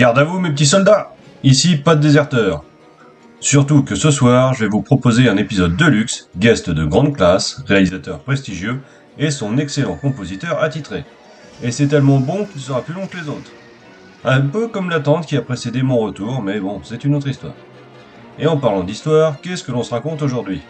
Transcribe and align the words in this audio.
Garde 0.00 0.18
à 0.18 0.24
vous 0.24 0.40
mes 0.40 0.50
petits 0.50 0.64
soldats 0.64 1.12
Ici 1.42 1.76
pas 1.76 1.94
de 1.94 2.00
déserteurs. 2.00 2.64
Surtout 3.38 3.82
que 3.82 3.94
ce 3.94 4.10
soir, 4.10 4.54
je 4.54 4.64
vais 4.64 4.70
vous 4.70 4.80
proposer 4.80 5.28
un 5.28 5.36
épisode 5.36 5.76
de 5.76 5.84
luxe, 5.84 6.30
guest 6.38 6.70
de 6.70 6.86
grande 6.86 7.14
classe, 7.14 7.62
réalisateur 7.66 8.20
prestigieux 8.20 8.80
et 9.18 9.30
son 9.30 9.58
excellent 9.58 9.96
compositeur 9.96 10.62
attitré. 10.62 11.04
Et 11.62 11.70
c'est 11.70 11.88
tellement 11.88 12.18
bon 12.18 12.46
qu'il 12.46 12.62
sera 12.62 12.80
plus 12.80 12.94
long 12.94 13.06
que 13.06 13.18
les 13.18 13.28
autres. 13.28 13.52
Un 14.24 14.40
peu 14.40 14.68
comme 14.68 14.88
l'attente 14.88 15.26
qui 15.26 15.36
a 15.36 15.42
précédé 15.42 15.82
mon 15.82 15.98
retour, 15.98 16.40
mais 16.40 16.60
bon, 16.60 16.80
c'est 16.82 17.04
une 17.04 17.14
autre 17.14 17.28
histoire. 17.28 17.52
Et 18.38 18.46
en 18.46 18.56
parlant 18.56 18.84
d'histoire, 18.84 19.38
qu'est-ce 19.42 19.64
que 19.64 19.72
l'on 19.72 19.82
se 19.82 19.92
raconte 19.92 20.22
aujourd'hui? 20.22 20.62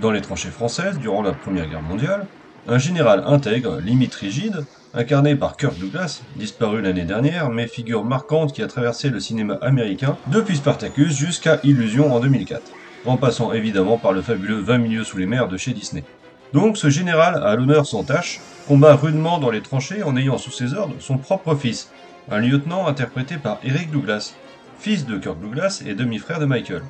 Dans 0.00 0.10
les 0.10 0.22
tranchées 0.22 0.50
françaises, 0.50 0.98
durant 0.98 1.22
la 1.22 1.34
Première 1.34 1.70
Guerre 1.70 1.82
mondiale, 1.82 2.26
un 2.66 2.78
général 2.78 3.22
intègre, 3.28 3.78
limite 3.78 4.16
rigide, 4.16 4.64
incarné 4.94 5.36
par 5.36 5.56
Kirk 5.56 5.78
Douglas, 5.78 6.22
disparu 6.36 6.80
l'année 6.82 7.04
dernière, 7.04 7.50
mais 7.50 7.66
figure 7.66 8.04
marquante 8.04 8.52
qui 8.52 8.62
a 8.62 8.66
traversé 8.66 9.10
le 9.10 9.20
cinéma 9.20 9.58
américain 9.60 10.16
depuis 10.28 10.56
Spartacus 10.56 11.16
jusqu'à 11.16 11.60
Illusion 11.62 12.12
en 12.14 12.20
2004, 12.20 12.62
en 13.06 13.16
passant 13.16 13.52
évidemment 13.52 13.98
par 13.98 14.12
le 14.12 14.22
fabuleux 14.22 14.60
20 14.60 14.78
milieux 14.78 15.04
sous 15.04 15.18
les 15.18 15.26
mers 15.26 15.48
de 15.48 15.56
chez 15.56 15.72
Disney. 15.72 16.04
Donc 16.52 16.78
ce 16.78 16.88
général 16.88 17.42
à 17.42 17.54
l'honneur 17.56 17.86
sans 17.86 18.04
tâche 18.04 18.40
combat 18.66 18.94
rudement 18.94 19.38
dans 19.38 19.50
les 19.50 19.60
tranchées 19.60 20.02
en 20.02 20.16
ayant 20.16 20.38
sous 20.38 20.50
ses 20.50 20.74
ordres 20.74 20.94
son 21.00 21.18
propre 21.18 21.54
fils, 21.54 21.90
un 22.30 22.38
lieutenant 22.38 22.86
interprété 22.86 23.36
par 23.36 23.58
Eric 23.64 23.90
Douglas, 23.90 24.34
fils 24.78 25.06
de 25.06 25.18
Kirk 25.18 25.40
Douglas 25.40 25.82
et 25.86 25.94
demi-frère 25.94 26.40
de 26.40 26.46
Michael. 26.46 26.82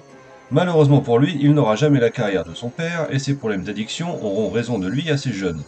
Malheureusement 0.50 1.00
pour 1.00 1.19
lui, 1.19 1.37
il 1.41 1.53
n'aura 1.53 1.77
jamais 1.77 2.00
la 2.00 2.11
carrière 2.11 2.44
de 2.44 2.55
son 2.55 2.70
père 2.70 3.09
et 3.11 3.19
ses 3.19 3.34
problèmes 3.34 3.65
d'addiction 3.65 4.25
auront 4.25 4.50
raison 4.50 4.78
de 4.78 4.89
lui 4.89 5.11
assez 5.11 5.33
jeune. 5.33 5.62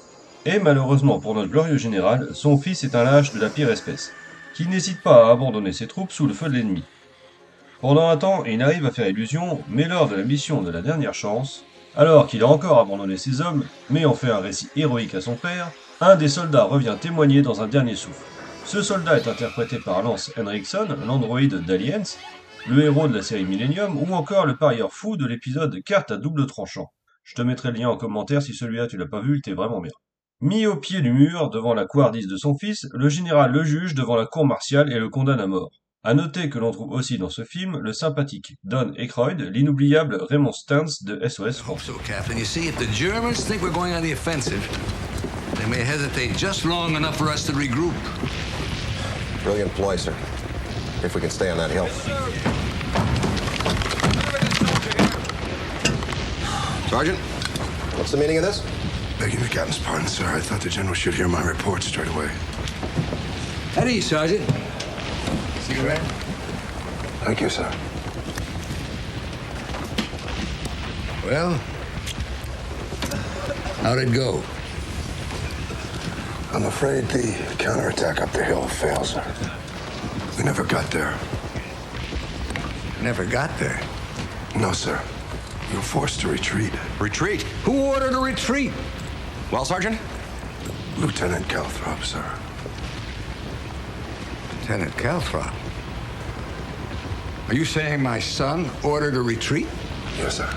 Et 0.46 0.58
malheureusement 0.58 1.20
pour 1.20 1.34
notre 1.34 1.50
glorieux 1.50 1.76
général, 1.76 2.28
son 2.32 2.56
fils 2.56 2.82
est 2.82 2.94
un 2.94 3.04
lâche 3.04 3.32
de 3.34 3.40
la 3.40 3.50
pire 3.50 3.70
espèce, 3.70 4.12
qui 4.54 4.66
n'hésite 4.66 5.02
pas 5.02 5.26
à 5.26 5.32
abandonner 5.32 5.72
ses 5.72 5.86
troupes 5.86 6.12
sous 6.12 6.26
le 6.26 6.32
feu 6.32 6.48
de 6.48 6.54
l'ennemi. 6.54 6.82
Pendant 7.80 8.08
un 8.08 8.16
temps, 8.16 8.44
il 8.44 8.62
arrive 8.62 8.86
à 8.86 8.90
faire 8.90 9.08
illusion, 9.08 9.62
mais 9.68 9.84
lors 9.86 10.08
de 10.08 10.16
la 10.16 10.24
mission 10.24 10.62
de 10.62 10.70
la 10.70 10.80
dernière 10.80 11.14
chance, 11.14 11.64
alors 11.94 12.26
qu'il 12.26 12.42
a 12.42 12.46
encore 12.46 12.78
abandonné 12.78 13.18
ses 13.18 13.42
hommes, 13.42 13.64
mais 13.90 14.06
en 14.06 14.14
fait 14.14 14.30
un 14.30 14.38
récit 14.38 14.68
héroïque 14.76 15.14
à 15.14 15.20
son 15.20 15.34
père, 15.34 15.70
un 16.00 16.16
des 16.16 16.28
soldats 16.28 16.64
revient 16.64 16.96
témoigner 16.98 17.42
dans 17.42 17.60
un 17.60 17.66
dernier 17.66 17.94
souffle. 17.94 18.24
Ce 18.64 18.80
soldat 18.82 19.18
est 19.18 19.28
interprété 19.28 19.78
par 19.78 20.02
Lance 20.02 20.32
Henriksen, 20.38 20.88
l'androïde 21.06 21.64
d'Aliens, 21.66 22.16
le 22.66 22.84
héros 22.84 23.08
de 23.08 23.16
la 23.16 23.22
série 23.22 23.44
Millennium, 23.44 23.98
ou 23.98 24.14
encore 24.14 24.46
le 24.46 24.56
parieur 24.56 24.92
fou 24.92 25.18
de 25.18 25.26
l'épisode 25.26 25.82
Carte 25.82 26.12
à 26.12 26.16
double 26.16 26.46
tranchant. 26.46 26.92
Je 27.24 27.34
te 27.34 27.42
mettrai 27.42 27.72
le 27.72 27.78
lien 27.78 27.88
en 27.88 27.96
commentaire 27.96 28.40
si 28.40 28.54
celui-là 28.54 28.86
tu 28.86 28.96
l'as 28.96 29.06
pas 29.06 29.20
vu, 29.20 29.42
t'es 29.42 29.52
vraiment 29.52 29.80
bien. 29.80 29.92
Mis 30.42 30.66
au 30.66 30.76
pied 30.76 31.02
du 31.02 31.12
mur, 31.12 31.50
devant 31.50 31.74
la 31.74 31.84
couardise 31.84 32.26
de 32.26 32.38
son 32.38 32.56
fils, 32.56 32.86
le 32.94 33.10
général 33.10 33.52
le 33.52 33.62
juge 33.62 33.94
devant 33.94 34.16
la 34.16 34.24
cour 34.24 34.46
martiale 34.46 34.90
et 34.90 34.98
le 34.98 35.10
condamne 35.10 35.38
à 35.38 35.46
mort. 35.46 35.68
À 36.02 36.14
noter 36.14 36.48
que 36.48 36.58
l'on 36.58 36.70
trouve 36.70 36.92
aussi 36.92 37.18
dans 37.18 37.28
ce 37.28 37.44
film 37.44 37.76
le 37.78 37.92
sympathique 37.92 38.54
Don 38.64 38.94
Aykroyd, 38.96 39.38
l'inoubliable 39.38 40.16
Raymond 40.30 40.52
Stantz 40.52 41.04
de 41.04 41.28
SOS 41.28 41.58
France. 41.58 41.90
Brilliant 49.44 49.68
ploy, 49.74 49.98
sir. 49.98 50.14
If 51.04 51.14
we 51.14 51.20
can 51.20 51.28
stay 51.28 51.50
on 51.50 51.58
that 51.58 51.68
hill. 51.68 51.86
Sergeant, 56.88 57.18
what's 57.98 58.10
the 58.10 58.16
meaning 58.16 58.38
of 58.38 58.44
this? 58.44 58.79
Begging 59.20 59.40
the 59.40 59.48
captain's 59.48 59.78
pardon, 59.78 60.08
sir. 60.08 60.24
I 60.24 60.40
thought 60.40 60.62
the 60.62 60.70
general 60.70 60.94
should 60.94 61.12
hear 61.12 61.28
my 61.28 61.42
report 61.42 61.82
straight 61.82 62.08
away. 62.08 62.30
At 63.76 63.86
ease, 63.86 64.06
Sergeant. 64.06 64.40
See 65.60 65.74
you 65.74 65.86
around. 65.86 66.00
Thank 67.26 67.42
you, 67.42 67.50
sir. 67.50 67.70
Well, 71.26 71.52
how'd 73.82 73.98
it 73.98 74.10
go? 74.14 74.42
I'm 76.54 76.64
afraid 76.64 77.04
the 77.08 77.36
counterattack 77.58 78.22
up 78.22 78.32
the 78.32 78.42
hill 78.42 78.66
failed, 78.68 79.04
sir. 79.04 79.34
We 80.38 80.44
never 80.44 80.64
got 80.64 80.90
there. 80.90 81.14
Never 83.02 83.26
got 83.26 83.50
there. 83.58 83.82
No, 84.56 84.72
sir. 84.72 84.98
We 85.68 85.76
were 85.76 85.82
forced 85.82 86.20
to 86.20 86.28
retreat. 86.28 86.72
Retreat. 86.98 87.42
Who 87.64 87.82
ordered 87.82 88.14
a 88.14 88.18
retreat? 88.18 88.72
Well, 89.52 89.64
Sergeant? 89.64 89.98
Lieutenant 90.98 91.42
Calthrop, 91.48 92.04
sir. 92.04 92.24
Lieutenant 94.52 94.96
Calthrop? 94.96 95.52
Are 97.48 97.54
you 97.54 97.64
saying 97.64 98.00
my 98.00 98.20
son 98.20 98.70
ordered 98.84 99.16
a 99.16 99.20
retreat? 99.20 99.66
Yes, 100.18 100.36
sir. 100.36 100.48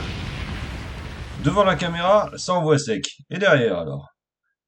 Devant 1.43 1.63
la 1.63 1.75
caméra, 1.75 2.29
ça 2.37 2.53
envoie 2.53 2.77
sec. 2.77 3.03
Et 3.31 3.39
derrière 3.39 3.79
alors? 3.79 4.09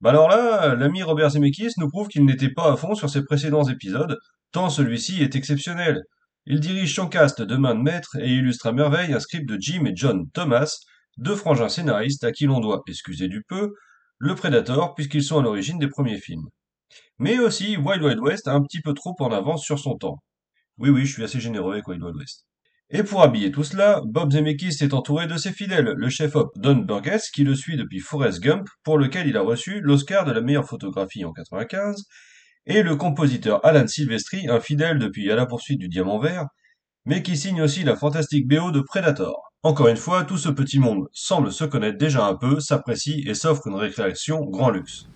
Bah 0.02 0.10
alors 0.10 0.28
là, 0.28 0.74
l'ami 0.74 1.04
Robert 1.04 1.30
Zemeckis 1.30 1.74
nous 1.78 1.90
prouve 1.90 2.08
qu'il 2.08 2.26
n'était 2.26 2.50
pas 2.50 2.74
à 2.74 2.78
fond 2.78 2.96
sur 2.96 3.12
ses 3.12 3.24
précédents 3.24 3.66
épisodes, 3.66 4.18
tant 4.52 4.72
celui-ci 4.72 5.22
est 5.22 5.36
exceptionnel. 5.36 6.02
Il 6.48 6.62
dirige 6.62 6.96
son 6.96 7.08
cast 7.08 7.44
de 7.44 7.56
main 7.58 7.76
de 7.76 7.82
maître 7.82 8.18
et 8.20 8.32
illustre 8.32 8.66
à 8.66 8.72
merveille 8.72 9.14
un 9.14 9.20
script 9.20 9.48
de 9.48 9.58
Jim 9.60 9.86
et 9.86 9.94
John 9.96 10.28
Thomas, 10.34 10.80
deux 11.18 11.36
frangins 11.36 11.70
scénaristes 11.70 12.24
à 12.24 12.32
qui 12.32 12.46
l'on 12.46 12.60
doit, 12.60 12.82
excusez 12.88 13.28
du 13.28 13.44
peu, 13.48 13.72
le 14.26 14.34
Predator 14.34 14.96
puisqu'ils 14.96 15.24
sont 15.24 15.40
à 15.40 15.44
l'origine 15.44 15.78
des 15.78 15.88
premiers 15.88 16.20
films. 16.20 16.48
Mais 17.20 17.38
aussi 17.38 17.78
Wild 17.78 18.02
Wild 18.02 18.20
West 18.20 18.48
un 18.48 18.62
petit 18.64 18.82
peu 18.82 18.94
trop 18.94 19.16
en 19.20 19.32
avance 19.32 19.64
sur 19.64 19.78
son 19.78 19.98
temps. 19.98 20.18
Oui 20.80 20.90
oui, 20.90 21.06
je 21.06 21.14
suis 21.14 21.24
assez 21.24 21.40
généreux 21.40 21.74
avec 21.74 21.88
Wild 21.88 22.02
Wild 22.02 22.18
West. 22.18 22.46
Et 22.90 23.04
pour 23.04 23.22
habiller 23.22 23.52
tout 23.52 23.64
cela, 23.64 24.02
Bob 24.04 24.32
Zemeckis 24.32 24.84
est 24.84 24.94
entouré 24.96 25.28
de 25.28 25.38
ses 25.38 25.52
fidèles, 25.52 25.94
le 25.96 26.10
chef-op 26.10 26.52
Don 26.58 26.78
Burgess 26.78 27.30
qui 27.30 27.44
le 27.44 27.56
suit 27.56 27.78
depuis 27.78 28.00
Forrest 28.00 28.42
Gump, 28.42 28.68
pour 28.84 28.98
lequel 28.98 29.28
il 29.28 29.38
a 29.38 29.42
reçu 29.42 29.80
l'Oscar 29.80 30.26
de 30.26 30.32
la 30.32 30.42
meilleure 30.42 30.68
photographie 30.68 31.24
en 31.24 31.32
95, 31.32 32.04
et 32.66 32.82
le 32.82 32.96
compositeur 32.96 33.64
Alan 33.64 33.88
Silvestri, 33.88 34.48
un 34.50 34.60
fidèle 34.60 34.98
depuis 34.98 35.32
À 35.32 35.36
la 35.36 35.46
poursuite 35.46 35.80
du 35.80 35.88
diamant 35.88 36.20
vert, 36.20 36.48
mais 37.06 37.22
qui 37.22 37.38
signe 37.38 37.62
aussi 37.62 37.84
la 37.84 37.96
fantastique 37.96 38.48
BO 38.48 38.72
de 38.72 38.82
Predator. 38.82 39.45
Encore 39.66 39.88
une 39.88 39.98
fois, 39.98 40.24
tout 40.24 40.38
ce 40.38 40.50
petit 40.50 40.78
monde 40.78 41.08
semble 41.12 41.52
se 41.52 41.64
connaître 41.64 41.98
déjà 41.98 42.24
un 42.24 42.36
peu, 42.36 42.60
s'apprécie 42.60 43.24
et 43.26 43.34
s'offre 43.34 43.66
une 43.66 43.74
récréation 43.74 44.46
grand 44.46 44.70
luxe. 44.70 45.08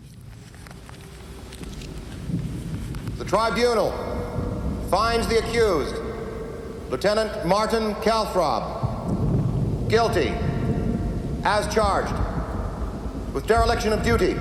The 3.20 3.26
tribunal 3.26 3.92
finds 4.90 5.28
the 5.28 5.38
accused, 5.38 6.02
Lieutenant 6.90 7.46
Martin 7.46 7.94
Calthrob, 8.02 8.64
guilty, 9.88 10.34
as 11.44 11.72
charged, 11.72 12.16
with 13.36 13.46
dereliction 13.46 13.94
of 13.94 14.02
duty, 14.02 14.36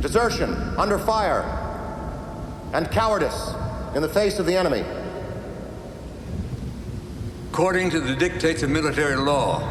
desertion 0.00 0.56
under 0.78 0.98
fire, 0.98 1.44
and 2.72 2.90
cowardice 2.90 3.52
in 3.94 4.00
the 4.00 4.08
face 4.08 4.38
of 4.38 4.46
the 4.46 4.56
enemy. 4.56 4.82
According 7.54 7.90
to 7.90 8.00
the 8.00 8.16
dictates 8.16 8.64
of 8.64 8.70
military 8.70 9.14
law, 9.14 9.62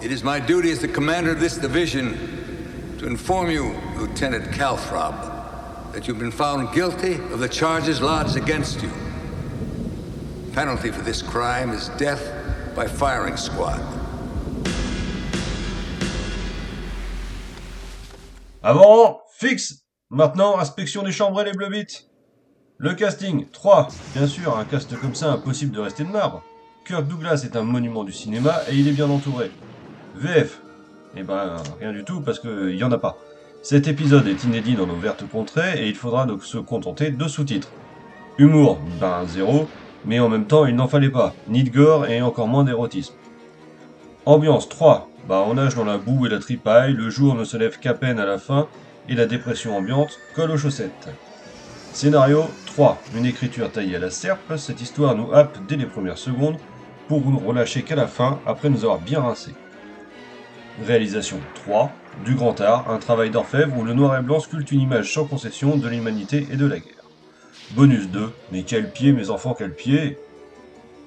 it 0.00 0.10
is 0.10 0.24
my 0.24 0.40
duty 0.40 0.70
as 0.70 0.80
the 0.80 0.88
commander 0.88 1.32
of 1.32 1.38
this 1.38 1.58
division 1.58 2.96
to 2.96 3.06
inform 3.06 3.50
you, 3.50 3.78
Lieutenant 3.98 4.46
Calthrob, 4.52 5.92
that 5.92 6.08
you've 6.08 6.18
been 6.18 6.30
found 6.30 6.74
guilty 6.74 7.16
of 7.16 7.40
the 7.40 7.48
charges 7.50 8.00
lodged 8.00 8.36
against 8.36 8.80
you. 8.80 8.90
Penalty 10.54 10.90
for 10.90 11.02
this 11.02 11.20
crime 11.20 11.72
is 11.72 11.90
death 11.98 12.24
by 12.74 12.86
firing 12.86 13.36
squad. 13.36 13.80
Avant, 18.62 19.20
fixe 19.38 19.84
Maintenant, 20.08 20.58
inspection 20.58 21.02
des 21.02 21.12
chambres 21.12 21.42
et 21.42 21.44
les 21.44 21.52
bleu 21.52 21.68
bits. 21.68 22.06
Le 22.78 22.94
casting, 22.94 23.46
3. 23.50 23.88
Bien 24.14 24.26
sûr, 24.26 24.56
un 24.56 24.64
cast 24.64 24.98
comme 24.98 25.14
ça, 25.14 25.32
impossible 25.32 25.72
de 25.72 25.80
rester 25.80 26.04
de 26.04 26.08
marbre. 26.08 26.42
Kirk 26.84 27.08
Douglas 27.08 27.44
est 27.44 27.56
un 27.56 27.62
monument 27.62 28.04
du 28.04 28.12
cinéma 28.12 28.60
et 28.70 28.74
il 28.74 28.86
est 28.86 28.92
bien 28.92 29.08
entouré. 29.08 29.50
VF, 30.16 30.60
eh 31.16 31.22
ben, 31.22 31.56
rien 31.80 31.92
du 31.92 32.04
tout 32.04 32.20
parce 32.20 32.38
qu'il 32.38 32.76
y 32.76 32.84
en 32.84 32.92
a 32.92 32.98
pas. 32.98 33.16
Cet 33.62 33.88
épisode 33.88 34.28
est 34.28 34.44
inédit 34.44 34.74
dans 34.74 34.86
nos 34.86 34.96
vertes 34.96 35.26
contrées 35.26 35.82
et 35.82 35.88
il 35.88 35.94
faudra 35.94 36.26
donc 36.26 36.44
se 36.44 36.58
contenter 36.58 37.10
de 37.10 37.26
sous-titres. 37.26 37.70
Humour, 38.36 38.78
ben 39.00 39.24
zéro, 39.26 39.66
mais 40.04 40.20
en 40.20 40.28
même 40.28 40.44
temps 40.44 40.66
il 40.66 40.76
n'en 40.76 40.86
fallait 40.86 41.08
pas, 41.08 41.34
ni 41.48 41.64
de 41.64 41.70
gore 41.70 42.04
et 42.04 42.20
encore 42.20 42.48
moins 42.48 42.64
d'érotisme. 42.64 43.14
Ambiance 44.26 44.68
3, 44.68 45.08
bah 45.26 45.42
on 45.46 45.54
nage 45.54 45.76
dans 45.76 45.86
la 45.86 45.96
boue 45.96 46.26
et 46.26 46.30
la 46.30 46.38
tripaille, 46.38 46.92
le 46.92 47.08
jour 47.08 47.34
ne 47.34 47.44
se 47.44 47.56
lève 47.56 47.78
qu'à 47.78 47.94
peine 47.94 48.18
à 48.18 48.26
la 48.26 48.36
fin 48.36 48.68
et 49.08 49.14
la 49.14 49.24
dépression 49.24 49.74
ambiante 49.74 50.18
colle 50.34 50.50
aux 50.50 50.58
chaussettes. 50.58 51.08
Scénario 51.94 52.44
3, 52.66 53.00
une 53.16 53.24
écriture 53.24 53.72
taillée 53.72 53.96
à 53.96 54.00
la 54.00 54.10
serpe, 54.10 54.58
cette 54.58 54.82
histoire 54.82 55.14
nous 55.14 55.32
happe 55.32 55.56
dès 55.66 55.76
les 55.76 55.86
premières 55.86 56.18
secondes 56.18 56.58
pour 57.08 57.20
nous 57.20 57.38
relâcher 57.38 57.82
qu'à 57.82 57.96
la 57.96 58.06
fin 58.06 58.40
après 58.46 58.70
nous 58.70 58.84
avoir 58.84 58.98
bien 58.98 59.20
rincé. 59.20 59.52
Réalisation 60.86 61.38
3, 61.54 61.92
du 62.24 62.34
grand 62.34 62.60
art, 62.60 62.90
un 62.90 62.98
travail 62.98 63.30
d'orfèvre 63.30 63.76
où 63.76 63.84
le 63.84 63.94
noir 63.94 64.18
et 64.18 64.22
blanc 64.22 64.40
sculpte 64.40 64.72
une 64.72 64.80
image 64.80 65.12
sans 65.12 65.24
concession 65.24 65.76
de 65.76 65.88
l'humanité 65.88 66.46
et 66.50 66.56
de 66.56 66.66
la 66.66 66.78
guerre. 66.78 66.94
Bonus 67.72 68.08
2. 68.08 68.32
Mais 68.52 68.62
quel 68.62 68.90
pied, 68.90 69.12
mes 69.12 69.30
enfants, 69.30 69.54
quel 69.56 69.74
pied 69.74 70.18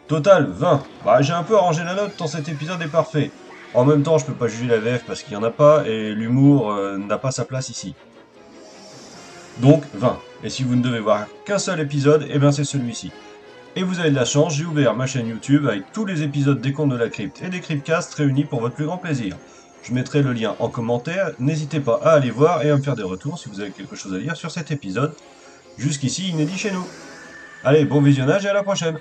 Total, 0.08 0.48
20. 0.50 0.84
Bah, 1.04 1.22
j'ai 1.22 1.34
un 1.34 1.44
peu 1.44 1.56
arrangé 1.58 1.84
la 1.84 1.94
note 1.94 2.16
tant 2.16 2.28
cet 2.28 2.48
épisode 2.48 2.82
est 2.82 2.88
parfait. 2.88 3.32
En 3.74 3.84
même 3.84 4.04
temps, 4.04 4.18
je 4.18 4.26
peux 4.26 4.34
pas 4.34 4.48
juger 4.48 4.68
la 4.68 4.80
VF 4.80 5.04
parce 5.06 5.22
qu'il 5.22 5.34
y 5.34 5.36
en 5.36 5.44
a 5.44 5.52
pas 5.52 5.86
et 5.86 6.14
l'humour 6.14 6.72
euh, 6.72 6.98
n'a 6.98 7.18
pas 7.18 7.32
sa 7.32 7.46
place 7.46 7.70
ici. 7.70 7.94
Donc 9.60 9.84
20. 9.94 10.18
Et 10.44 10.50
si 10.50 10.64
vous 10.64 10.76
ne 10.76 10.82
devez 10.82 11.00
voir 11.00 11.26
qu'un 11.46 11.60
seul 11.60 11.80
épisode, 11.80 12.26
eh 12.30 12.40
bien 12.40 12.52
c'est 12.52 12.64
celui-ci. 12.64 13.12
Et 13.76 13.84
vous 13.84 14.00
avez 14.00 14.10
de 14.10 14.16
la 14.16 14.26
chance, 14.26 14.56
j'ai 14.56 14.66
ouvert 14.66 14.96
ma 14.96 15.06
chaîne 15.06 15.28
YouTube 15.28 15.68
avec 15.68 15.92
tous 15.92 16.06
les 16.06 16.24
épisodes 16.24 16.60
des 16.60 16.74
contes 16.74 16.90
de 16.90 16.96
la 16.96 17.10
crypte 17.10 17.42
et 17.44 17.50
des 17.50 17.60
cryptcasts 17.60 18.14
réunis 18.16 18.46
pour 18.46 18.60
votre 18.60 18.76
plus 18.76 18.86
grand 18.86 18.98
plaisir. 18.98 19.36
Je 19.84 19.94
mettrai 19.94 20.22
le 20.22 20.34
lien 20.34 20.56
en 20.60 20.70
commentaire, 20.70 21.32
n'hésitez 21.40 21.80
pas 21.80 22.00
à 22.04 22.12
aller 22.12 22.32
voir 22.32 22.66
et 22.66 22.72
à 22.72 22.76
me 22.76 22.82
faire 22.82 22.96
des 22.96 23.04
retours 23.04 23.38
si 23.38 23.50
vous 23.50 23.60
avez 23.60 23.72
quelque 23.72 23.96
chose 23.96 24.14
à 24.14 24.20
dire 24.20 24.36
sur 24.36 24.52
cet 24.52 24.72
épisode. 24.72 25.14
Jusqu'ici, 25.78 26.30
inédit 26.30 26.58
chez 26.58 26.72
nous. 26.72 26.86
Allez, 27.64 27.86
bon 27.86 28.02
visionnage 28.02 28.46
et 28.46 28.50
à 28.50 28.54
la 28.54 28.64
prochaine. 28.64 28.98